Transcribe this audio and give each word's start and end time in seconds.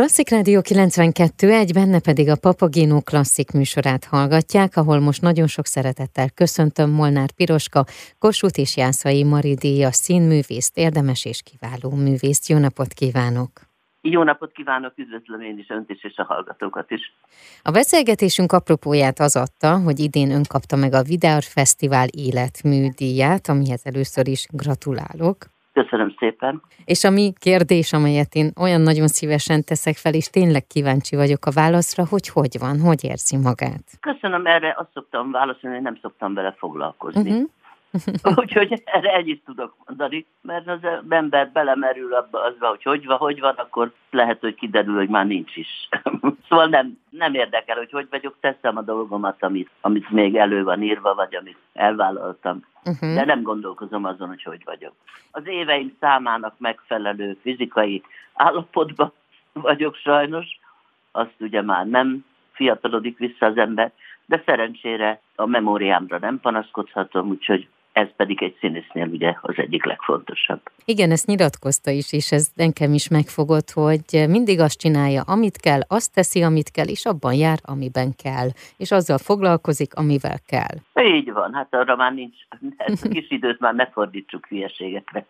Klasszik 0.00 0.28
Rádió 0.30 0.60
92 0.60 1.50
egy, 1.50 1.72
benne 1.72 2.00
pedig 2.00 2.28
a 2.28 2.36
Papagino 2.40 3.00
klasszik 3.00 3.50
műsorát 3.50 4.04
hallgatják, 4.04 4.76
ahol 4.76 5.00
most 5.00 5.22
nagyon 5.22 5.46
sok 5.46 5.66
szeretettel 5.66 6.30
köszöntöm 6.30 6.90
Molnár 6.90 7.30
Piroska, 7.32 7.84
Kossuth 8.18 8.58
és 8.58 8.76
Jászai 8.76 9.24
Maridéja 9.24 9.92
színművészt, 9.92 10.78
érdemes 10.78 11.24
és 11.24 11.42
kiváló 11.42 11.90
művészt. 11.96 12.48
Jó 12.48 12.58
napot 12.58 12.92
kívánok! 12.92 13.50
Jó 14.00 14.22
napot 14.22 14.52
kívánok, 14.52 14.92
üdvözlöm 14.96 15.40
én 15.40 15.58
is 15.58 15.68
önt 15.68 15.90
is, 15.90 16.04
és 16.04 16.16
a 16.16 16.24
hallgatókat 16.24 16.90
is. 16.90 17.14
A 17.62 17.70
beszélgetésünk 17.70 18.52
apropóját 18.52 19.18
az 19.18 19.36
adta, 19.36 19.78
hogy 19.78 19.98
idén 19.98 20.30
ön 20.30 20.44
kapta 20.48 20.76
meg 20.76 20.92
a 20.92 21.02
Videár 21.02 21.42
Fesztivál 21.42 22.08
életműdíját, 22.08 23.48
amihez 23.48 23.80
először 23.84 24.28
is 24.28 24.46
gratulálok. 24.50 25.36
Köszönöm 25.82 26.14
szépen. 26.18 26.62
És 26.84 27.04
a 27.04 27.10
mi 27.10 27.32
kérdés, 27.38 27.92
amelyet 27.92 28.34
én 28.34 28.50
olyan 28.60 28.80
nagyon 28.80 29.06
szívesen 29.06 29.64
teszek 29.64 29.96
fel, 29.96 30.14
és 30.14 30.26
tényleg 30.26 30.66
kíváncsi 30.66 31.16
vagyok 31.16 31.46
a 31.46 31.50
válaszra, 31.54 32.06
hogy 32.06 32.28
hogy 32.28 32.56
van, 32.58 32.80
hogy 32.80 33.04
érzi 33.04 33.36
magát. 33.36 33.84
Köszönöm, 34.00 34.46
erre 34.46 34.74
azt 34.78 34.90
szoktam 34.94 35.30
válaszolni, 35.30 35.76
hogy 35.76 35.84
nem 35.84 35.98
szoktam 36.02 36.34
vele 36.34 36.54
foglalkozni. 36.58 37.30
Uh-huh. 37.30 37.48
Úgyhogy 38.42 38.82
erre 38.84 39.12
ennyit 39.12 39.44
tudok 39.44 39.74
mondani, 39.86 40.26
mert 40.42 40.68
az 40.68 40.78
ember 41.08 41.50
belemerül 41.52 42.14
abba 42.14 42.44
azba, 42.44 42.68
hogy 42.68 42.82
hogy 42.82 43.06
van, 43.06 43.16
hogy 43.16 43.40
van, 43.40 43.54
akkor 43.56 43.92
lehet, 44.10 44.40
hogy 44.40 44.54
kiderül, 44.54 44.96
hogy 44.96 45.08
már 45.08 45.26
nincs 45.26 45.56
is. 45.56 45.88
szóval 46.48 46.66
nem, 46.66 46.98
nem 47.20 47.34
érdekel, 47.34 47.76
hogy 47.76 47.90
hogy 47.90 48.06
vagyok, 48.10 48.36
teszem 48.40 48.76
a 48.76 48.82
dolgomat, 48.82 49.42
amit, 49.42 49.70
amit 49.80 50.10
még 50.10 50.36
elő 50.36 50.62
van 50.62 50.82
írva, 50.82 51.14
vagy 51.14 51.34
amit 51.34 51.58
elvállaltam, 51.72 52.64
uh-huh. 52.84 53.14
de 53.14 53.24
nem 53.24 53.42
gondolkozom 53.42 54.04
azon, 54.04 54.28
hogy 54.28 54.42
hogy 54.42 54.64
vagyok. 54.64 54.92
Az 55.30 55.42
éveim 55.46 55.96
számának 56.00 56.54
megfelelő 56.58 57.38
fizikai 57.42 58.02
állapotban 58.34 59.12
vagyok 59.52 59.96
sajnos, 59.96 60.46
azt 61.12 61.34
ugye 61.38 61.62
már 61.62 61.86
nem 61.86 62.24
fiatalodik 62.52 63.18
vissza 63.18 63.46
az 63.46 63.56
ember, 63.56 63.92
de 64.26 64.42
szerencsére 64.46 65.20
a 65.36 65.46
memóriámra 65.46 66.18
nem 66.18 66.40
panaszkodhatom, 66.40 67.28
úgyhogy 67.28 67.68
ez 68.00 68.08
pedig 68.16 68.42
egy 68.42 68.56
színésznél 68.60 69.06
ugye 69.06 69.34
az 69.40 69.54
egyik 69.56 69.84
legfontosabb. 69.84 70.60
Igen, 70.84 71.10
ezt 71.10 71.26
nyilatkozta 71.26 71.90
is, 71.90 72.12
és 72.12 72.32
ez 72.32 72.48
nekem 72.54 72.92
is 72.92 73.08
megfogott, 73.08 73.70
hogy 73.70 74.24
mindig 74.28 74.60
azt 74.60 74.78
csinálja, 74.78 75.22
amit 75.22 75.56
kell, 75.56 75.80
azt 75.88 76.14
teszi, 76.14 76.42
amit 76.42 76.70
kell, 76.70 76.86
és 76.86 77.04
abban 77.04 77.34
jár, 77.34 77.58
amiben 77.64 78.14
kell, 78.22 78.48
és 78.76 78.90
azzal 78.90 79.18
foglalkozik, 79.18 79.94
amivel 79.94 80.38
kell. 80.46 81.04
Így 81.04 81.32
van, 81.32 81.54
hát 81.54 81.74
arra 81.74 81.96
már 81.96 82.12
nincs, 82.12 82.36
ezt 82.76 83.04
a 83.04 83.08
kis 83.08 83.30
időt 83.30 83.60
már 83.60 83.74
ne 83.74 83.86
fordítsuk 83.86 84.46
hülyeségekre, 84.46 85.26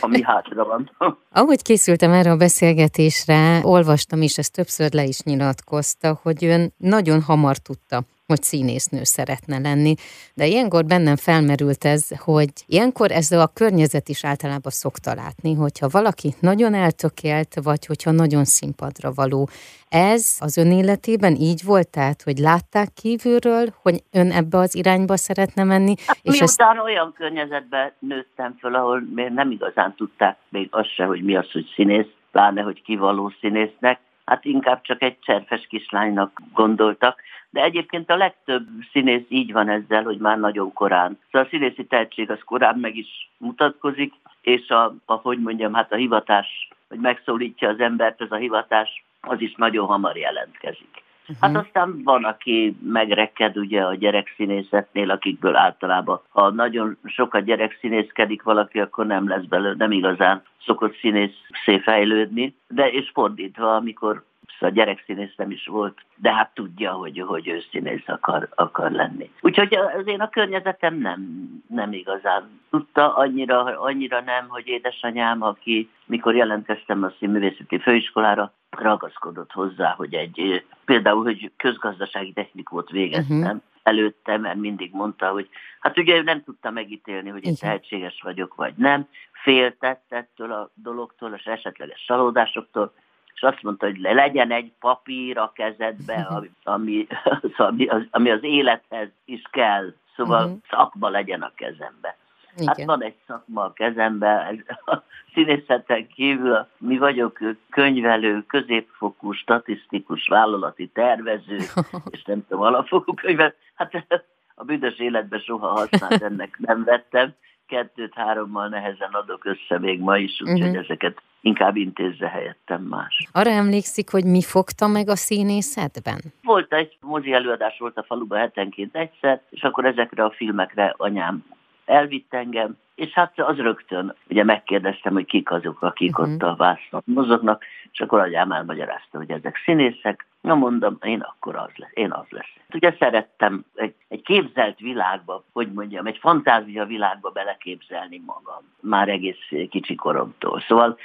ami 0.00 0.22
hátra 0.22 0.64
van. 0.64 0.90
Ahogy 1.32 1.62
készültem 1.62 2.12
erre 2.12 2.30
a 2.30 2.36
beszélgetésre, 2.36 3.60
olvastam 3.62 4.22
is, 4.22 4.38
ezt 4.38 4.52
többször 4.52 4.92
le 4.92 5.02
is 5.04 5.22
nyilatkozta, 5.22 6.18
hogy 6.22 6.44
ön 6.44 6.72
nagyon 6.76 7.22
hamar 7.22 7.56
tudta, 7.56 8.02
hogy 8.26 8.42
színésznő 8.42 9.02
szeretne 9.02 9.58
lenni, 9.58 9.94
de 10.34 10.46
ilyenkor 10.46 10.84
bennem 10.84 11.16
felmerült 11.16 11.84
ez, 11.84 12.20
hogy 12.20 12.48
ilyenkor 12.66 13.10
ez 13.10 13.32
a 13.32 13.50
környezet 13.54 14.08
is 14.08 14.24
általában 14.24 14.72
szokta 14.72 15.14
látni, 15.14 15.54
hogyha 15.54 15.88
valaki 15.90 16.34
nagyon 16.40 16.74
eltökélt, 16.74 17.54
vagy 17.62 17.86
hogyha 17.86 18.10
nagyon 18.10 18.44
színpadra 18.44 19.12
való. 19.14 19.48
Ez 19.88 20.36
az 20.40 20.56
ön 20.56 20.72
életében 20.72 21.34
így 21.34 21.64
volt, 21.64 21.88
tehát, 21.88 22.22
hogy 22.22 22.38
látták 22.38 22.88
kívülről, 23.02 23.66
hogy 23.82 24.02
ön 24.12 24.30
ebbe 24.30 24.58
az 24.58 24.74
irányba 24.74 25.16
szeretne 25.16 25.64
menni? 25.64 25.94
Hát, 26.06 26.18
és 26.22 26.38
miután 26.38 26.76
ezt... 26.76 26.84
olyan 26.84 27.12
környezetben 27.16 27.92
nőttem 27.98 28.56
föl, 28.60 28.74
ahol 28.74 29.02
még 29.14 29.28
nem 29.28 29.50
igazán 29.50 29.94
tudták 29.96 30.36
még 30.48 30.68
azt 30.70 30.94
se, 30.94 31.04
hogy 31.04 31.22
mi 31.22 31.36
az, 31.36 31.50
hogy 31.50 31.72
színész, 31.74 32.06
pláne, 32.32 32.62
hogy 32.62 32.82
kivaló 32.82 33.32
színésznek, 33.40 34.00
hát 34.24 34.44
inkább 34.44 34.80
csak 34.82 35.02
egy 35.02 35.18
cserfes 35.20 35.66
kislánynak 35.66 36.40
gondoltak, 36.52 37.20
de 37.54 37.62
egyébként 37.62 38.10
a 38.10 38.16
legtöbb 38.16 38.66
színész 38.92 39.24
így 39.28 39.52
van 39.52 39.68
ezzel, 39.68 40.02
hogy 40.02 40.18
már 40.18 40.38
nagyon 40.38 40.72
korán. 40.72 41.18
Szóval 41.30 41.46
a 41.46 41.50
színészi 41.50 41.84
tehetség 41.84 42.30
az 42.30 42.38
korán 42.44 42.78
meg 42.78 42.96
is 42.96 43.30
mutatkozik, 43.38 44.12
és 44.40 44.68
a, 44.68 44.94
a 45.04 45.14
hogy 45.14 45.38
mondjam, 45.38 45.74
hát 45.74 45.92
a 45.92 45.96
hivatás, 45.96 46.68
hogy 46.88 46.98
megszólítja 46.98 47.68
az 47.68 47.80
embert, 47.80 48.20
ez 48.20 48.30
a 48.30 48.36
hivatás, 48.36 49.04
az 49.20 49.40
is 49.40 49.54
nagyon 49.56 49.86
hamar 49.86 50.16
jelentkezik. 50.16 51.02
Uh-huh. 51.28 51.36
Hát 51.40 51.64
aztán 51.64 52.02
van, 52.04 52.24
aki 52.24 52.76
megreked 52.82 53.56
ugye 53.56 53.82
a 53.82 53.94
gyerekszínészetnél, 53.94 55.10
akikből 55.10 55.56
általában, 55.56 56.20
ha 56.28 56.50
nagyon 56.50 56.96
sokat 57.04 57.44
gyerekszínészkedik 57.44 58.42
valaki, 58.42 58.80
akkor 58.80 59.06
nem 59.06 59.28
lesz 59.28 59.44
belőle, 59.44 59.74
nem 59.78 59.92
igazán 59.92 60.42
szokott 60.64 60.96
színész 60.96 61.36
fejlődni, 61.82 62.54
de 62.68 62.90
és 62.90 63.10
fordítva, 63.12 63.74
amikor 63.74 64.24
a 64.60 64.68
gyerekszínész 64.68 65.34
nem 65.36 65.50
is 65.50 65.66
volt, 65.66 65.98
de 66.16 66.32
hát 66.32 66.54
tudja, 66.54 66.92
hogy, 66.92 67.22
hogy 67.26 67.48
ő 67.48 67.62
színész 67.70 68.02
akar, 68.06 68.48
akar 68.54 68.90
lenni. 68.90 69.30
Úgyhogy 69.40 69.74
az 69.74 70.06
én 70.06 70.20
a 70.20 70.28
környezetem 70.28 70.98
nem, 70.98 71.48
nem 71.68 71.92
igazán 71.92 72.60
tudta, 72.70 73.14
annyira, 73.14 73.62
annyira 73.80 74.20
nem, 74.20 74.48
hogy 74.48 74.66
édesanyám, 74.66 75.42
aki 75.42 75.90
mikor 76.06 76.34
jelentkeztem 76.34 77.02
a 77.02 77.12
színművészeti 77.18 77.78
főiskolára, 77.78 78.52
ragaszkodott 78.70 79.52
hozzá, 79.52 79.94
hogy 79.96 80.14
egy, 80.14 80.64
például, 80.84 81.22
hogy 81.22 81.50
közgazdasági 81.56 82.32
technikót 82.32 82.90
végeztem, 82.90 83.38
uh-huh 83.38 83.62
előtte, 83.84 84.36
mert 84.36 84.56
mindig 84.56 84.92
mondta, 84.92 85.30
hogy 85.30 85.48
hát 85.80 85.98
ugye 85.98 86.16
ő 86.16 86.22
nem 86.22 86.42
tudta 86.42 86.70
megítélni, 86.70 87.28
hogy 87.28 87.44
én 87.44 87.54
tehetséges 87.56 88.20
vagyok, 88.22 88.54
vagy 88.54 88.74
nem, 88.76 89.08
féltett 89.32 90.04
ettől 90.08 90.52
a 90.52 90.70
dologtól, 90.74 91.32
és 91.36 91.44
esetleges 91.44 92.04
csalódásoktól, 92.06 92.92
és 93.34 93.42
azt 93.42 93.62
mondta, 93.62 93.86
hogy 93.86 93.98
legyen 93.98 94.50
egy 94.50 94.72
papír 94.80 95.38
a 95.38 95.52
kezedbe, 95.54 96.14
ami, 96.36 96.50
ami, 96.64 97.06
ami, 97.56 97.86
az, 97.86 98.02
ami 98.10 98.30
az 98.30 98.42
élethez 98.42 99.08
is 99.24 99.42
kell, 99.50 99.92
szóval 100.16 100.44
uh-huh. 100.44 100.58
szakma 100.70 101.08
legyen 101.08 101.42
a 101.42 101.52
kezembe. 101.54 102.16
Igen. 102.56 102.66
Hát 102.66 102.84
van 102.84 103.02
egy 103.02 103.16
szakma 103.26 103.64
a 103.64 103.72
kezembe, 103.72 104.28
ez 104.28 104.76
a 104.94 105.02
színészeten 105.32 106.06
kívül 106.08 106.66
mi 106.78 106.98
vagyok 106.98 107.38
könyvelő, 107.70 108.44
középfokú, 108.46 109.32
statisztikus, 109.32 110.28
vállalati 110.28 110.88
tervező, 110.88 111.56
és 112.10 112.24
nem 112.24 112.46
tudom, 112.48 112.62
alapfokú 112.62 113.14
könyvelő. 113.14 113.54
Hát 113.74 114.06
a 114.54 114.64
büdös 114.64 114.98
életben 114.98 115.40
soha 115.40 115.68
használt 115.68 116.22
ennek 116.22 116.58
nem 116.58 116.84
vettem, 116.84 117.34
kettőt-hárommal 117.74 118.68
nehezen 118.68 119.10
adok 119.12 119.44
össze 119.44 119.78
még 119.78 120.00
ma 120.00 120.18
is, 120.18 120.40
úgyhogy 120.40 120.60
uh-huh. 120.60 120.84
ezeket 120.84 121.22
inkább 121.40 121.76
intézze 121.76 122.28
helyettem 122.28 122.82
más. 122.82 123.28
Arra 123.32 123.50
emlékszik, 123.50 124.10
hogy 124.10 124.24
mi 124.24 124.42
fogta 124.42 124.86
meg 124.86 125.08
a 125.08 125.16
színészetben? 125.16 126.18
Volt 126.42 126.72
egy 126.72 126.96
mozi 127.00 127.32
előadás 127.32 127.78
volt 127.78 127.98
a 127.98 128.02
faluban 128.02 128.38
hetenként 128.38 128.96
egyszer, 128.96 129.42
és 129.50 129.62
akkor 129.62 129.84
ezekre 129.84 130.24
a 130.24 130.30
filmekre 130.30 130.94
anyám 130.96 131.44
elvitt 131.84 132.34
engem, 132.34 132.76
és 132.94 133.10
hát 133.10 133.32
az 133.40 133.56
rögtön, 133.56 134.14
ugye 134.28 134.44
megkérdeztem, 134.44 135.12
hogy 135.12 135.26
kik 135.26 135.50
azok, 135.50 135.82
akik 135.82 136.18
uh-huh. 136.18 136.34
ott 136.34 136.42
a 136.42 136.54
vásznak 136.56 137.02
mozognak, 137.06 137.64
és 137.92 138.00
akkor 138.00 138.20
anyám 138.20 138.52
elmagyarázta, 138.52 139.18
hogy 139.18 139.30
ezek 139.30 139.56
színészek. 139.64 140.26
Na 140.44 140.54
mondom, 140.54 140.96
én 141.02 141.20
akkor 141.20 141.56
az 141.56 141.70
lesz, 141.76 141.90
én 141.94 142.12
az 142.12 142.24
lesz. 142.28 142.52
Ugye 142.74 142.94
szerettem 142.98 143.64
egy, 143.74 143.94
egy 144.08 144.22
képzelt 144.22 144.78
világba, 144.78 145.44
hogy 145.52 145.72
mondjam, 145.72 146.06
egy 146.06 146.18
fantázia 146.18 146.84
világba 146.84 147.30
beleképzelni 147.30 148.22
magam, 148.26 148.62
már 148.80 149.08
egész 149.08 149.68
kicsi 149.70 149.94
koromtól. 149.94 150.64
Szóval 150.68 150.98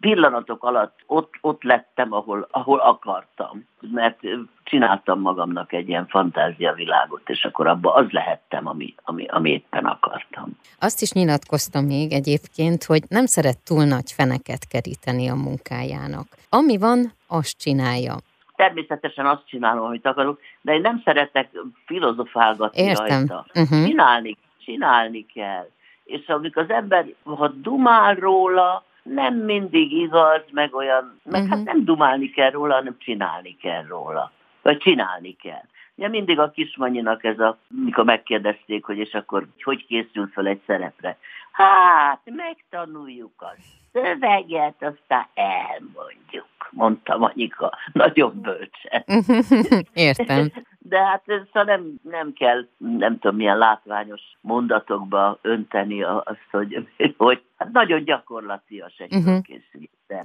pillanatok 0.00 0.64
alatt 0.64 0.98
ott, 1.06 1.34
ott 1.40 1.62
lettem, 1.62 2.12
ahol, 2.12 2.48
ahol 2.50 2.78
akartam, 2.78 3.64
mert 3.80 4.20
csináltam 4.62 5.20
magamnak 5.20 5.72
egy 5.72 5.88
ilyen 5.88 6.06
fantázia 6.06 6.72
világot, 6.72 7.28
és 7.28 7.44
akkor 7.44 7.66
abba 7.66 7.94
az 7.94 8.10
lehettem, 8.10 8.66
ami, 8.66 8.94
ami, 9.02 9.26
ami 9.26 9.50
éppen 9.50 9.84
akartam. 9.84 10.58
Azt 10.78 11.02
is 11.02 11.12
nyilatkoztam 11.12 11.84
még 11.84 12.12
egyébként, 12.12 12.84
hogy 12.84 13.02
nem 13.08 13.26
szeret 13.26 13.58
túl 13.64 13.84
nagy 13.84 14.12
feneket 14.12 14.66
keríteni 14.68 15.28
a 15.28 15.34
munkájának. 15.34 16.26
Ami 16.48 16.78
van, 16.78 17.12
azt 17.26 17.58
csinálja. 17.58 18.14
Természetesen 18.56 19.26
azt 19.26 19.46
csinálom, 19.46 19.84
amit 19.84 20.06
akarok, 20.06 20.40
de 20.60 20.74
én 20.74 20.80
nem 20.80 21.02
szeretek 21.04 21.50
filozofálgatni 21.86 22.82
Értem. 22.82 23.06
rajta. 23.06 23.46
Uh-huh. 23.54 23.86
Csinálni, 23.86 24.36
csinálni 24.64 25.26
kell. 25.34 25.68
És 26.04 26.26
amikor 26.26 26.62
az 26.62 26.70
ember, 26.70 27.06
ha 27.24 27.48
dumál 27.48 28.14
róla, 28.14 28.84
nem 29.02 29.34
mindig 29.34 29.92
igaz, 29.92 30.42
meg 30.50 30.74
olyan, 30.74 31.20
meg 31.24 31.42
uh-huh. 31.42 31.56
hát 31.56 31.66
nem 31.66 31.84
dumálni 31.84 32.30
kell 32.30 32.50
róla, 32.50 32.74
hanem 32.74 32.96
csinálni 32.98 33.56
kell 33.60 33.82
róla. 33.88 34.32
Vagy 34.62 34.78
csinálni 34.78 35.36
kell. 35.36 35.64
Ugye 35.96 36.08
mindig 36.08 36.38
a 36.38 36.50
kismanyinak 36.50 37.24
ez 37.24 37.38
a, 37.38 37.58
mikor 37.68 38.04
megkérdezték, 38.04 38.84
hogy 38.84 38.98
és 38.98 39.14
akkor 39.14 39.46
hogy 39.62 39.86
készül 39.86 40.26
fel 40.26 40.46
egy 40.46 40.60
szerepre. 40.66 41.18
Hát, 41.52 42.20
megtanuljuk 42.24 43.42
a 43.42 43.54
szöveget, 43.92 44.74
aztán 44.82 45.26
elmondjuk, 45.34 46.46
mondta 46.70 47.18
Manyika, 47.18 47.78
nagyon 47.92 48.40
bölcsen. 48.40 49.04
Értem. 49.92 50.52
De 50.78 51.04
hát 51.04 51.22
szóval 51.26 51.64
nem, 51.64 51.94
nem 52.02 52.32
kell, 52.32 52.66
nem 52.76 53.18
tudom, 53.18 53.36
milyen 53.36 53.58
látványos 53.58 54.20
mondatokba 54.40 55.38
önteni 55.42 56.02
azt, 56.02 56.46
hogy, 56.50 56.88
hogy 57.16 57.42
hát 57.56 57.72
nagyon 57.72 58.04
gyakorlatias 58.04 58.98
egy 58.98 59.14
uh-huh. 59.14 59.44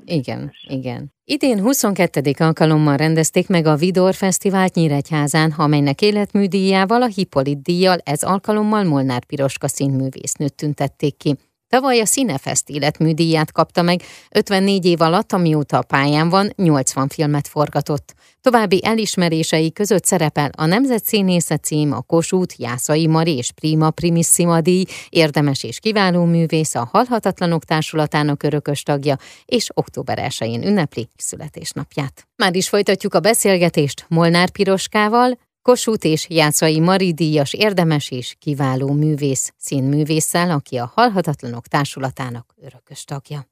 Igen, 0.06 0.52
igen. 0.68 1.14
Idén 1.26 1.60
22. 1.60 2.22
alkalommal 2.38 2.98
rendezték 2.98 3.48
meg 3.48 3.66
a 3.66 3.76
Vidor 3.76 4.14
Fesztivált 4.14 4.76
Nyíregyházán, 4.76 5.52
amelynek 5.52 6.02
életműdíjával, 6.02 7.02
a 7.02 7.08
Hippolit 7.08 7.62
díjjal 7.62 7.98
ez 8.04 8.24
alkalommal 8.24 8.84
Molnár 8.84 9.26
Piroska 9.26 9.68
színművésznőt 9.68 10.56
tüntették 10.56 11.18
ki. 11.18 11.36
Tavaly 11.72 12.00
a 12.00 12.06
Cinefest 12.06 12.70
életműdíját 12.70 13.52
kapta 13.52 13.82
meg, 13.82 14.02
54 14.30 14.86
év 14.86 15.02
alatt, 15.02 15.32
amióta 15.32 15.78
a 15.78 15.82
pályán 15.82 16.30
van, 16.30 16.54
80 16.56 17.08
filmet 17.08 17.48
forgatott. 17.48 18.14
További 18.42 18.82
elismerései 18.86 19.72
között 19.72 20.06
szerepel 20.06 20.50
a 20.58 20.66
Nemzetszínésze 20.66 21.58
cím, 21.58 21.94
a 21.94 22.02
Kossuth, 22.02 22.60
Jászai 22.60 23.08
Mari 23.08 23.38
és 23.38 23.52
Prima 23.52 23.90
Primissima 23.90 24.62
díj, 24.62 24.84
érdemes 25.10 25.64
és 25.64 25.80
kiváló 25.80 26.26
művész, 26.26 26.76
a 26.76 26.90
Halhatatlanok 26.92 27.64
Társulatának 27.64 28.44
örökös 28.44 28.84
tagja, 28.84 29.18
és 29.46 29.70
október 29.74 30.20
1-én 30.30 30.64
ünnepli 30.64 31.08
születésnapját. 31.18 32.28
Már 32.36 32.56
is 32.56 32.70
folytatjuk 32.70 33.14
a 33.14 33.20
beszélgetést 33.20 34.06
Molnár 34.08 34.50
Piroskával, 34.50 35.38
Kossuth 35.62 36.06
és 36.06 36.30
Jászai 36.30 36.80
Mari 36.80 37.14
díjas 37.14 37.54
érdemes 37.54 38.12
és 38.12 38.36
kiváló 38.40 38.92
művész 38.92 39.54
színművésszel, 39.58 40.52
aki 40.52 40.78
a 40.78 40.92
Halhatatlanok 40.96 41.68
Társulatának 41.68 42.54
örökös 42.62 43.04
tagja. 43.04 43.51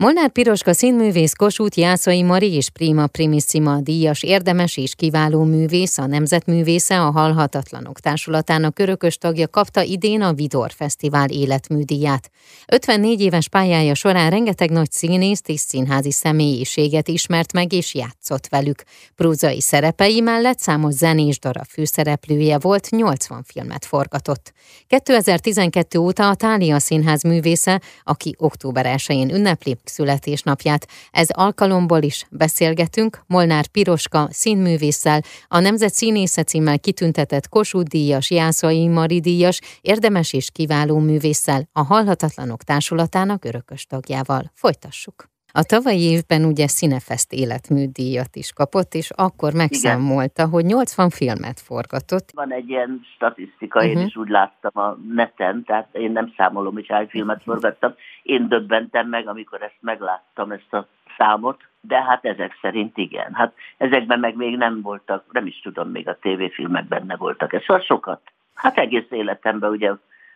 Molnár 0.00 0.30
Piroska 0.30 0.72
színművész 0.72 1.32
Kossuth 1.32 1.78
Jászai 1.78 2.22
Mari 2.22 2.54
és 2.54 2.70
Prima 2.70 3.06
Primissima 3.06 3.80
díjas 3.80 4.22
érdemes 4.22 4.76
és 4.76 4.94
kiváló 4.94 5.44
művész, 5.44 5.98
a 5.98 6.06
Nemzetművésze 6.06 7.00
a 7.00 7.10
Halhatatlanok 7.10 8.00
Társulatának 8.00 8.78
örökös 8.78 9.16
tagja 9.16 9.48
kapta 9.48 9.82
idén 9.82 10.22
a 10.22 10.32
Vidor 10.32 10.70
Fesztivál 10.72 11.30
életműdíját. 11.30 12.30
54 12.66 13.20
éves 13.20 13.48
pályája 13.48 13.94
során 13.94 14.30
rengeteg 14.30 14.70
nagy 14.70 14.90
színészt 14.90 15.48
és 15.48 15.60
színházi 15.60 16.12
személyiséget 16.12 17.08
ismert 17.08 17.52
meg 17.52 17.72
és 17.72 17.94
játszott 17.94 18.46
velük. 18.46 18.82
Prózai 19.16 19.60
szerepei 19.60 20.20
mellett 20.20 20.58
számos 20.58 20.94
zenés 20.94 21.38
darab 21.38 21.66
főszereplője 21.68 22.58
volt, 22.58 22.90
80 22.90 23.42
filmet 23.46 23.84
forgatott. 23.84 24.52
2012 24.86 25.98
óta 25.98 26.28
a 26.28 26.34
Tália 26.34 26.78
Színház 26.78 27.22
művésze, 27.22 27.80
aki 28.04 28.34
október 28.38 28.94
1-én 28.96 29.34
ünnepli 29.34 29.74
születésnapját. 29.90 30.86
Ez 31.10 31.28
alkalomból 31.30 32.02
is 32.02 32.26
beszélgetünk 32.30 33.22
Molnár 33.26 33.66
Piroska 33.66 34.28
színművésszel, 34.30 35.22
a 35.48 35.58
Nemzet 35.58 35.94
Színésze 35.94 36.42
címmel 36.42 36.78
kitüntetett 36.78 37.48
Kossuth 37.48 37.88
díjas, 37.90 38.30
Jászai 38.30 38.88
Mari 38.88 39.20
díjas, 39.20 39.60
érdemes 39.80 40.32
és 40.32 40.50
kiváló 40.50 40.98
művésszel, 40.98 41.68
a 41.72 41.82
Halhatatlanok 41.82 42.62
Társulatának 42.62 43.44
örökös 43.44 43.86
tagjával. 43.86 44.50
Folytassuk! 44.54 45.39
A 45.52 45.62
tavalyi 45.62 46.02
évben 46.02 46.44
ugye 46.44 46.66
Cinefest 46.66 47.32
életműdíjat 47.32 48.36
is 48.36 48.52
kapott, 48.52 48.94
és 48.94 49.10
akkor 49.16 49.52
megszámolta, 49.52 50.42
Igen. 50.42 50.50
hogy 50.50 50.64
80 50.64 51.10
filmet 51.10 51.60
forgatott. 51.60 52.30
Van 52.34 52.52
egy 52.52 52.68
ilyen 52.68 53.00
statisztika, 53.14 53.78
uh-huh. 53.78 53.92
én 53.92 53.98
mhm. 53.98 54.06
is 54.06 54.16
úgy 54.16 54.28
láttam 54.28 54.82
a 54.82 54.96
neten, 55.14 55.64
tehát 55.64 55.88
én 55.92 56.12
nem 56.12 56.32
számolom, 56.36 56.74
hogy 56.74 56.86
hány 56.88 57.06
filmet 57.08 57.42
forgattam. 57.42 57.94
Én 58.22 58.48
döbbentem 58.48 59.08
meg, 59.08 59.28
amikor 59.28 59.62
ezt 59.62 59.78
megláttam, 59.80 60.50
ezt 60.50 60.74
a 60.74 60.86
számot, 61.16 61.60
de 61.80 62.02
hát 62.02 62.24
ezek 62.24 62.58
szerint 62.60 62.96
igen. 62.96 63.34
Hát 63.34 63.52
ezekben 63.76 64.18
meg 64.18 64.36
még 64.36 64.56
nem 64.56 64.80
voltak, 64.80 65.24
nem 65.32 65.46
is 65.46 65.60
tudom, 65.60 65.88
még 65.88 66.08
a 66.08 66.18
tévéfilmek 66.20 66.88
benne 66.88 67.16
voltak. 67.16 67.52
Ez 67.52 67.62
szóval 67.62 67.82
sokat. 67.82 68.20
Hát 68.54 68.78
egész 68.78 69.10
életemben 69.10 69.70
ugye 69.70 69.92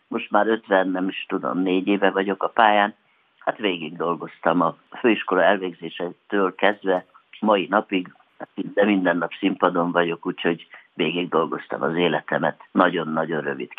most 0.09 0.31
már 0.31 0.47
50, 0.47 0.89
nem 0.89 1.09
is 1.09 1.25
tudom, 1.29 1.59
négy 1.59 1.87
éve 1.87 2.11
vagyok 2.11 2.43
a 2.43 2.49
pályán, 2.49 2.95
hát 3.45 3.59
végig 3.59 3.97
dolgoztam 3.97 4.61
a 4.61 4.77
főiskola 4.99 5.43
elvégzésétől 5.43 6.55
kezdve 6.55 7.07
mai 7.41 7.67
napig, 7.71 8.13
de 8.55 8.85
minden 8.85 9.17
nap 9.17 9.33
színpadon 9.39 9.93
vagyok, 9.93 10.27
úgyhogy 10.27 10.67
végig 10.95 11.29
dolgoztam 11.29 11.83
az 11.83 11.97
életemet 11.97 12.61
nagyon-nagyon 12.73 13.41
rövid 13.41 13.75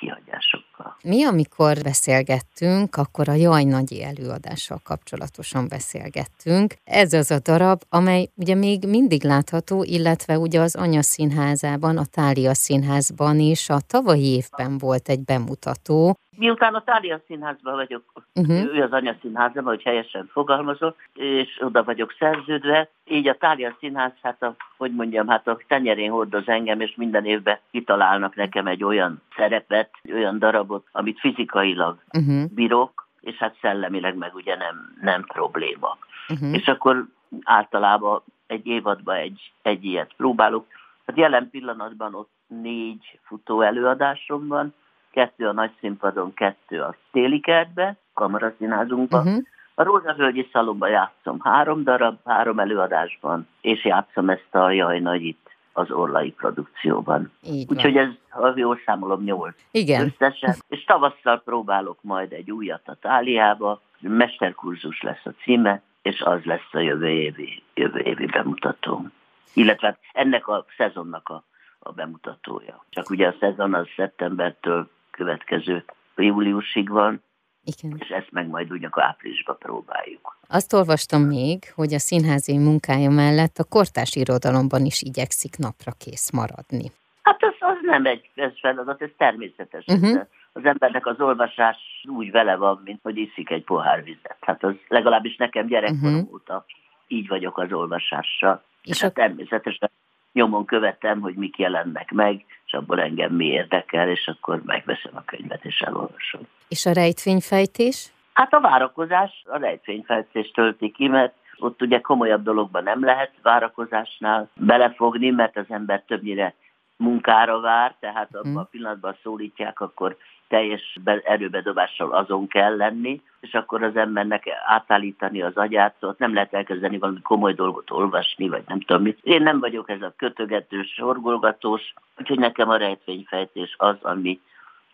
Mi, 1.04 1.26
amikor 1.26 1.78
beszélgettünk, 1.84 2.96
akkor 2.96 3.30
a 3.30 3.34
Jaj 3.34 3.64
Nagyi 3.64 4.04
előadással 4.04 4.80
kapcsolatosan 4.84 5.68
beszélgettünk. 5.70 6.74
Ez 6.84 7.14
az 7.14 7.32
a 7.32 7.40
darab, 7.44 7.82
amely 7.90 8.30
ugye 8.36 8.56
még 8.56 8.86
mindig 8.88 9.24
látható, 9.24 9.84
illetve 9.84 10.38
ugye 10.38 10.60
az 10.60 10.76
Anya 10.76 11.02
Színházában, 11.02 11.98
a 11.98 12.06
Tália 12.12 12.54
Színházban 12.54 13.40
is 13.40 13.70
a 13.70 13.78
tavalyi 13.88 14.34
évben 14.36 14.78
volt 14.78 15.10
egy 15.10 15.24
bemutató, 15.24 16.18
Miután 16.38 16.74
a 16.74 16.84
Tália 16.84 17.22
Színházban 17.28 17.76
vagyok, 17.76 18.04
uh-huh. 18.34 18.76
ő 18.76 18.82
az 18.82 18.92
anyaszínházam, 18.92 19.64
hogy 19.64 19.84
helyesen 19.84 20.30
fogalmazok, 20.32 20.96
és 21.14 21.62
oda 21.62 21.84
vagyok 21.84 22.16
szerződve, 22.20 22.90
így 23.06 23.28
a 23.28 23.38
Tália 23.38 23.76
Színház, 23.80 24.12
hát 24.22 24.44
a, 24.44 24.56
hogy 24.78 24.92
mondjam, 24.92 25.28
hát 25.28 25.48
a 25.48 25.60
tenyerén 25.68 26.12
hordoz 26.12 26.48
engem, 26.48 26.80
és 26.80 26.94
minden 26.96 27.26
évben 27.26 27.60
kitalálnak 27.72 28.36
nekem 28.36 28.68
egy 28.68 28.84
olyan 28.84 29.22
szerepet, 29.36 29.90
olyan 30.14 30.40
darabot, 30.40 30.75
amit 30.92 31.20
fizikailag 31.20 31.98
uh-huh. 32.18 32.46
bírok, 32.54 33.08
és 33.22 33.36
hát 33.36 33.58
szellemileg 33.62 34.16
meg 34.16 34.36
ugye 34.36 34.56
nem, 34.56 34.96
nem 35.02 35.24
probléma. 35.24 35.98
Uh-huh. 36.30 36.54
És 36.54 36.68
akkor 36.68 37.06
általában 37.44 38.24
egy 38.48 38.68
évadban 38.68 39.16
egy, 39.16 39.52
egy 39.62 39.86
ilyet 39.86 40.14
próbálok. 40.18 40.66
Hát 41.08 41.18
jelen 41.18 41.50
pillanatban 41.50 42.16
ott 42.16 42.32
négy 42.48 43.20
futó 43.24 43.62
előadásom 43.62 44.48
van, 44.48 44.74
kettő 45.12 45.48
a 45.48 45.54
nagy 45.54 45.72
színpadon, 45.80 46.34
kettő 46.34 46.82
a 46.82 46.96
téli 47.12 47.40
kertbe, 47.40 47.98
kamaraszínázunkban. 48.14 49.28
Uh-huh. 49.28 49.44
A 49.76 49.84
Rózsavölgyi 49.84 50.50
szalomban 50.52 50.90
játszom 50.90 51.40
három 51.40 51.84
darab, 51.84 52.18
három 52.26 52.60
előadásban, 52.60 53.48
és 53.62 53.86
játszom 53.86 54.30
ezt 54.30 54.56
a 54.56 54.72
Jaj 54.72 55.00
Nagyit 55.00 55.55
az 55.78 55.92
Orlai 55.92 56.32
produkcióban. 56.32 57.32
Úgyhogy 57.68 57.98
ez, 57.98 58.08
ha 58.30 58.54
jól 58.56 58.80
számolom, 58.86 59.24
nyolc 59.24 59.56
Igen. 59.72 60.02
összesen. 60.06 60.56
És 60.68 60.84
tavasszal 60.84 61.42
próbálok 61.42 61.98
majd 62.02 62.32
egy 62.32 62.52
újat 62.52 62.88
a 62.88 62.96
Táliába, 63.02 63.82
mesterkurzus 64.00 65.02
lesz 65.02 65.26
a 65.26 65.34
címe, 65.44 65.82
és 66.02 66.22
az 66.22 66.44
lesz 66.44 66.70
a 66.72 66.80
jövő 66.80 67.10
évi, 67.10 67.64
jövő 67.74 68.00
évi 68.00 68.26
bemutató. 68.26 69.08
Illetve 69.54 69.98
ennek 70.14 70.48
a 70.48 70.66
szezonnak 70.78 71.30
a, 71.30 71.44
a 71.80 71.92
bemutatója. 71.92 72.86
Csak 72.90 73.10
ugye 73.10 73.28
a 73.28 73.36
szezon 73.40 73.74
az 73.74 73.88
szeptembertől 73.96 74.90
következő 75.12 75.84
júliusig 76.16 76.90
van, 76.90 77.24
igen. 77.66 77.98
és 78.00 78.10
ezt 78.10 78.32
meg 78.32 78.48
majd 78.48 78.72
úgy 78.72 78.86
akkor 78.86 79.04
áprilisba 79.04 79.54
próbáljuk. 79.54 80.38
Azt 80.48 80.74
olvastam 80.74 81.22
még, 81.22 81.58
hogy 81.76 81.94
a 81.94 82.00
színházi 82.00 82.58
munkája 82.58 83.10
mellett 83.10 83.58
a 83.58 83.64
kortás 83.70 84.16
irodalomban 84.16 84.86
is 84.86 85.02
igyekszik 85.02 85.58
napra 85.58 85.92
kész 85.98 86.32
maradni. 86.32 86.92
Hát 87.22 87.44
az, 87.44 87.56
az 87.60 87.78
nem 87.82 88.06
egy 88.06 88.30
ez 88.36 88.52
feladat, 88.60 89.02
ez 89.02 89.10
természetes. 89.18 89.86
Uh-huh. 89.88 90.22
Az 90.54 90.66
embernek 90.66 91.06
az 91.06 91.20
olvasás 91.20 91.78
úgy 92.08 92.32
vele 92.32 92.56
van, 92.56 92.82
mint 92.84 93.00
hogy 93.04 93.18
iszik 93.18 93.50
egy 93.50 93.64
pohár 93.64 94.04
vizet. 94.04 94.38
Hát 94.42 94.64
az 94.64 94.74
legalábbis 94.88 95.36
nekem 95.36 95.68
gyerekkorom 95.68 96.16
uh-huh. 96.16 96.34
óta 96.34 96.66
így 97.08 97.28
vagyok 97.28 97.58
az 97.58 97.72
olvasással. 97.72 98.64
És 98.84 99.02
hát 99.02 99.12
a... 99.12 99.14
természetesen 99.14 99.92
nyomon 100.32 100.66
követem, 100.66 101.20
hogy 101.20 101.34
mik 101.34 101.58
jelennek 101.58 102.12
meg, 102.12 102.46
és 102.66 102.74
abból 102.74 103.02
engem 103.02 103.32
mi 103.32 103.46
érdekel, 103.46 104.10
és 104.10 104.28
akkor 104.28 104.62
megveszem 104.66 105.12
a 105.16 105.24
könyvet, 105.26 105.66
és 105.66 105.80
elolvasom. 105.80 106.42
És 106.68 106.86
a 106.86 106.92
rejtvényfejtés? 106.92 108.14
Hát 108.34 108.54
a 108.54 108.62
várakozás, 108.62 109.44
a 109.46 109.58
rejtvényfejtés 109.58 110.52
tölti 110.52 110.92
ki, 110.92 111.08
mert 111.08 111.34
ott 111.58 111.82
ugye 111.82 112.02
komolyabb 112.02 112.44
dologban 112.44 112.84
nem 112.84 113.04
lehet 113.04 113.32
várakozásnál 113.42 114.50
belefogni, 114.56 115.30
mert 115.30 115.58
az 115.58 115.66
ember 115.68 116.04
többnyire 116.08 116.54
munkára 116.98 117.60
vár, 117.60 117.96
tehát 118.00 118.36
abban 118.36 118.56
a 118.56 118.60
mhm. 118.60 118.70
pillanatban 118.70 119.18
szólítják, 119.24 119.80
akkor 119.80 120.18
teljes 120.48 120.98
erőbedobással 121.24 122.12
azon 122.12 122.48
kell 122.48 122.76
lenni, 122.76 123.22
és 123.40 123.54
akkor 123.54 123.84
az 123.84 123.96
embernek 123.96 124.44
átállítani 124.66 125.42
az 125.42 125.56
agyát, 125.56 125.96
szóval 126.00 126.16
nem 126.20 126.34
lehet 126.34 126.54
elkezdeni 126.54 126.98
valami 126.98 127.22
komoly 127.22 127.54
dolgot 127.54 127.92
olvasni, 127.92 128.50
vagy 128.50 128.64
nem 128.68 128.80
tudom 128.80 129.02
mit. 129.02 129.20
Én 129.24 129.42
nem 129.42 129.60
vagyok 129.60 129.90
ez 129.90 130.02
a 130.02 130.14
kötögetős, 130.18 130.94
sorgolgatós, 130.94 131.94
úgyhogy 132.18 132.40
nekem 132.40 132.70
a 132.70 132.78
rejtvényfejtés 132.78 133.76
az, 133.78 133.96
ami, 134.02 134.40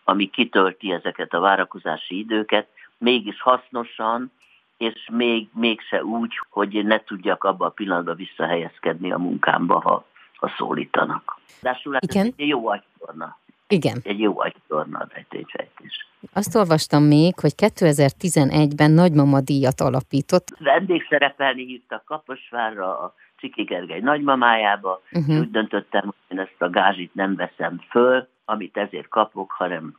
ami 0.04 0.26
kitölti 0.30 0.92
ezeket 0.92 1.34
a 1.34 1.40
várakozási 1.40 2.18
időket, 2.18 2.66
mégis 2.98 3.40
hasznosan, 3.40 4.32
és 4.76 5.08
még, 5.12 5.48
mégse 5.54 6.04
úgy, 6.04 6.32
hogy 6.50 6.84
ne 6.84 6.98
tudjak 6.98 7.44
abba 7.44 7.66
a 7.66 7.70
pillanatban 7.70 8.16
visszahelyezkedni 8.16 9.12
a 9.12 9.18
munkámba, 9.18 9.80
ha, 9.80 10.04
ha 10.36 10.52
szólítanak. 10.56 11.38
Ráadásul 11.60 11.92
hát 11.92 12.04
ez 12.04 12.24
egy 12.36 12.48
jó 12.48 12.68
agytorna. 12.68 13.36
Igen. 13.72 13.98
Egy 14.02 14.20
jó 14.20 14.40
agytorna 14.40 14.98
a 14.98 15.06
rejtényfejtés. 15.14 16.06
Azt 16.32 16.54
olvastam 16.54 17.02
még, 17.02 17.38
hogy 17.40 17.52
2011-ben 17.56 18.90
nagymama 18.90 19.40
díjat 19.40 19.80
alapított. 19.80 20.46
Vendégszerepelni 20.58 21.64
hívtak 21.64 22.04
Kaposvárra, 22.04 22.98
a 22.98 23.14
Csiki 23.36 23.62
Gergely 23.62 24.00
nagymamájába, 24.00 25.02
uh-huh. 25.12 25.38
úgy 25.38 25.50
döntöttem, 25.50 26.02
hogy 26.04 26.14
én 26.28 26.38
ezt 26.38 26.62
a 26.62 26.70
gázsit 26.70 27.14
nem 27.14 27.36
veszem 27.36 27.80
föl, 27.90 28.28
amit 28.44 28.76
ezért 28.76 29.08
kapok, 29.08 29.50
hanem 29.50 29.96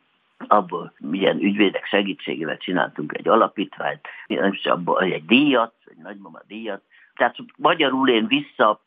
abból 0.48 0.94
milyen 0.98 1.40
ügyvédek 1.40 1.86
segítségével 1.86 2.58
csináltunk 2.58 3.18
egy 3.18 3.28
alapítványt, 3.28 4.08
és 4.28 4.66
abból 4.66 5.02
egy 5.02 5.26
díjat, 5.26 5.74
egy 5.86 5.98
nagymama 6.04 6.40
díjat, 6.48 6.82
tehát 7.16 7.36
magyarul 7.58 8.10
én 8.10 8.26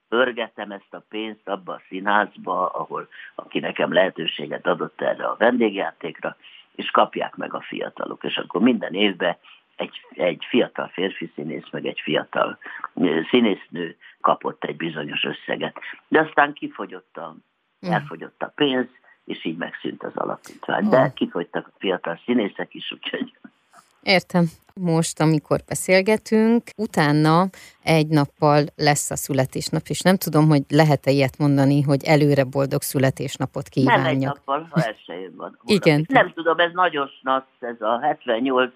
visszapörgetem 0.08 0.70
ezt 0.70 0.94
a 0.94 1.02
pénzt 1.08 1.48
abba 1.48 1.72
a 1.72 1.82
színházba, 1.88 2.66
ahol 2.66 3.08
aki 3.34 3.58
nekem 3.58 3.92
lehetőséget 3.92 4.66
adott 4.66 5.00
erre 5.00 5.24
a 5.26 5.36
vendégjátékra, 5.38 6.36
és 6.74 6.90
kapják 6.90 7.34
meg 7.34 7.54
a 7.54 7.60
fiatalok. 7.60 8.24
És 8.24 8.36
akkor 8.36 8.60
minden 8.60 8.94
évben 8.94 9.36
egy, 9.76 10.00
egy 10.10 10.44
fiatal 10.48 10.88
férfi 10.88 11.32
színész, 11.34 11.70
meg 11.70 11.86
egy 11.86 12.00
fiatal 12.00 12.58
színésznő 13.30 13.96
kapott 14.20 14.64
egy 14.64 14.76
bizonyos 14.76 15.24
összeget. 15.24 15.76
De 16.08 16.20
aztán 16.20 16.52
kifogyott 16.52 17.16
a, 17.16 17.36
mm. 17.86 17.90
elfogyott 17.90 18.42
a 18.42 18.52
pénz, 18.54 18.86
és 19.24 19.44
így 19.44 19.56
megszűnt 19.56 20.02
az 20.02 20.16
alapítvány. 20.16 20.88
De 20.88 21.12
kifogytak 21.14 21.66
a 21.66 21.76
fiatal 21.78 22.20
színészek 22.24 22.74
is, 22.74 22.92
úgyhogy 22.92 23.36
Értem. 24.06 24.44
Most, 24.74 25.20
amikor 25.20 25.60
beszélgetünk, 25.68 26.62
utána 26.76 27.44
egy 27.82 28.08
nappal 28.08 28.64
lesz 28.76 29.10
a 29.10 29.16
születésnap, 29.16 29.82
és 29.88 30.00
nem 30.00 30.16
tudom, 30.16 30.48
hogy 30.48 30.62
lehet-e 30.68 31.10
ilyet 31.10 31.38
mondani, 31.38 31.82
hogy 31.82 32.04
előre 32.04 32.44
boldog 32.44 32.82
születésnapot 32.82 33.68
kívánjak. 33.68 34.04
Nem 34.04 34.14
egy 34.14 34.18
nappal, 34.18 34.68
ha 34.70 34.82
elsőjén 34.82 35.32
van. 35.36 35.58
Igen. 35.64 36.06
Nem 36.08 36.32
tudom, 36.34 36.58
ez 36.58 36.70
nagyon 36.72 37.06
snasz, 37.20 37.52
ez 37.60 37.80
a 37.80 38.00
78 38.00 38.72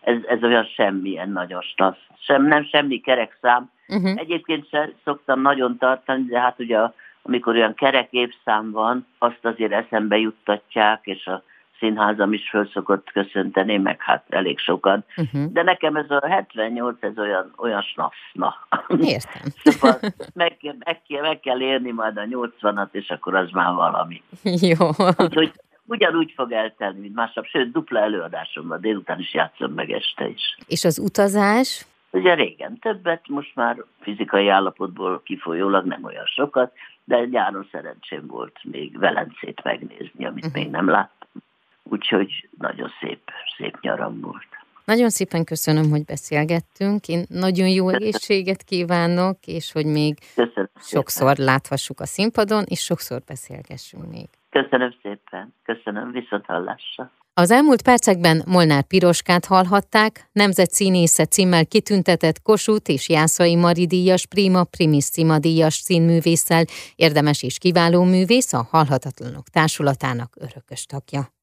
ez, 0.00 0.16
ez 0.28 0.42
olyan 0.42 0.64
semmilyen 0.64 1.30
nagyon 1.30 1.60
snasz. 1.60 2.02
Sem, 2.18 2.46
nem 2.46 2.64
semmi 2.64 3.00
kerek 3.00 3.38
szám. 3.40 3.70
Uh-huh. 3.88 4.20
Egyébként 4.20 4.68
sem 4.68 4.92
szoktam 5.04 5.40
nagyon 5.40 5.78
tartani, 5.78 6.24
de 6.24 6.40
hát 6.40 6.58
ugye 6.58 6.78
amikor 7.22 7.54
olyan 7.54 7.74
kerek 7.74 8.08
évszám 8.10 8.70
van, 8.70 9.06
azt 9.18 9.44
azért 9.44 9.72
eszembe 9.72 10.16
juttatják, 10.16 11.00
és 11.04 11.26
a 11.26 11.42
színházam 11.78 12.32
is 12.32 12.48
föl 12.48 12.68
szokott 12.72 13.10
köszönteni, 13.12 13.78
meg 13.78 14.00
hát 14.00 14.24
elég 14.28 14.58
sokan. 14.58 15.04
Uh-huh. 15.16 15.52
De 15.52 15.62
nekem 15.62 15.96
ez 15.96 16.10
a 16.10 16.26
78, 16.28 16.96
ez 17.00 17.18
olyan, 17.18 17.52
olyan 17.56 17.82
snaszna. 17.82 18.56
Értem. 18.88 19.42
szóval 19.64 19.98
meg, 20.34 20.56
meg, 20.84 21.02
kell, 21.08 21.22
meg 21.22 21.40
kell 21.40 21.60
érni 21.60 21.90
majd 21.90 22.16
a 22.16 22.22
80-at, 22.22 22.88
és 22.90 23.08
akkor 23.08 23.34
az 23.34 23.50
már 23.50 23.74
valami. 23.74 24.22
Jó. 24.42 24.88
Úgyhogy 25.16 25.52
ugyanúgy 25.86 26.32
fog 26.36 26.52
eltelni, 26.52 27.00
mint 27.00 27.14
másnap, 27.14 27.46
sőt, 27.46 27.72
dupla 27.72 28.00
előadásom 28.00 28.68
van, 28.68 28.80
délután 28.80 29.18
is 29.18 29.34
játszom 29.34 29.72
meg 29.72 29.90
este 29.90 30.28
is. 30.28 30.56
És 30.66 30.84
az 30.84 30.98
utazás? 30.98 31.86
Ugye 32.10 32.34
régen 32.34 32.78
többet, 32.78 33.28
most 33.28 33.54
már 33.54 33.76
fizikai 34.00 34.48
állapotból 34.48 35.22
kifolyólag 35.24 35.84
nem 35.84 36.04
olyan 36.04 36.26
sokat, 36.26 36.72
de 37.04 37.24
nyáron 37.24 37.68
szerencsém 37.72 38.26
volt 38.26 38.58
még 38.62 38.98
Velencét 38.98 39.60
megnézni, 39.62 40.26
amit 40.26 40.46
uh-huh. 40.46 40.62
még 40.62 40.70
nem 40.70 40.88
láttam. 40.88 41.23
Úgyhogy 41.84 42.48
nagyon 42.58 42.90
szép, 43.00 43.20
szép 43.56 43.80
nyaram 43.80 44.20
volt. 44.20 44.48
Nagyon 44.84 45.10
szépen 45.10 45.44
köszönöm, 45.44 45.90
hogy 45.90 46.04
beszélgettünk. 46.04 47.08
Én 47.08 47.24
nagyon 47.28 47.68
jó 47.68 47.88
egészséget 47.88 48.62
kívánok, 48.62 49.38
és 49.46 49.72
hogy 49.72 49.86
még 49.86 50.18
köszönöm 50.34 50.68
sokszor 50.80 51.36
szépen. 51.36 51.44
láthassuk 51.44 52.00
a 52.00 52.06
színpadon, 52.06 52.64
és 52.68 52.80
sokszor 52.80 53.22
beszélgessünk 53.26 54.10
még. 54.10 54.28
Köszönöm 54.50 54.94
szépen. 55.02 55.54
Köszönöm, 55.62 56.12
viszont 56.12 56.44
hallásra. 56.46 57.10
Az 57.36 57.50
elmúlt 57.50 57.82
percekben 57.82 58.42
Molnár 58.46 58.82
Piroskát 58.82 59.44
hallhatták, 59.44 60.28
nemzetszínésze 60.32 61.24
címmel 61.24 61.66
kitüntetett 61.66 62.42
Kossuth 62.42 62.90
és 62.90 63.08
Jászai 63.08 63.56
Mari 63.56 63.86
díjas 63.86 64.26
Prima 64.26 64.64
Primissima 64.64 65.38
díjas 65.38 65.74
színművésszel, 65.74 66.64
érdemes 66.96 67.42
és 67.42 67.58
kiváló 67.58 68.04
művész 68.04 68.52
a 68.52 68.66
Halhatatlanok 68.70 69.48
Társulatának 69.48 70.36
örökös 70.40 70.86
tagja. 70.86 71.34